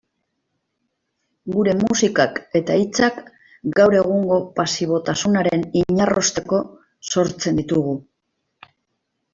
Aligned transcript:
Gure 1.55 1.75
musikak 1.81 2.39
eta 2.61 2.77
hitzak 2.83 3.19
gaur 3.81 3.99
egungo 3.99 4.41
pasibotasunaren 4.57 5.69
inarrosteko 5.85 6.65
sortzen 7.13 7.63
ditugu. 7.65 7.97